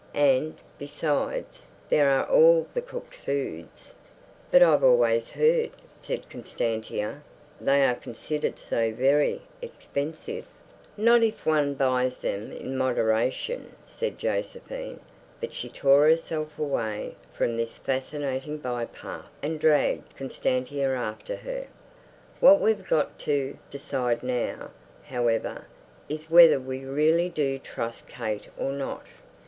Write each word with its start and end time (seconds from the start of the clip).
"And, 0.15 0.57
besides, 0.79 1.67
there 1.91 2.09
are 2.09 2.25
all 2.25 2.65
the 2.73 2.81
cooked 2.81 3.13
foods." 3.13 3.93
"But 4.49 4.63
I've 4.63 4.83
always 4.83 5.29
heard," 5.29 5.69
said 6.01 6.27
Constantia, 6.27 7.21
"they 7.59 7.85
are 7.85 7.93
considered 7.93 8.57
so 8.57 8.91
very 8.91 9.43
expensive." 9.61 10.45
"Not 10.97 11.21
if 11.21 11.45
one 11.45 11.75
buys 11.75 12.17
them 12.21 12.51
in 12.51 12.75
moderation," 12.75 13.75
said 13.85 14.17
Josephine. 14.17 15.01
But 15.39 15.53
she 15.53 15.69
tore 15.69 16.05
herself 16.09 16.57
away 16.57 17.13
from 17.31 17.55
this 17.55 17.77
fascinating 17.77 18.57
bypath 18.57 19.25
and 19.43 19.59
dragged 19.59 20.17
Constantia 20.17 20.95
after 20.95 21.35
her. 21.35 21.67
"What 22.39 22.59
we've 22.59 22.89
got 22.89 23.19
to 23.19 23.55
decide 23.69 24.23
now, 24.23 24.71
however, 25.03 25.67
is 26.09 26.27
whether 26.31 26.59
we 26.59 26.83
really 26.85 27.29
do 27.29 27.59
trust 27.59 28.07
Kate 28.07 28.49
or 28.57 28.71
not." 28.71 29.05